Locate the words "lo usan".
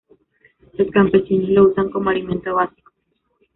1.51-1.91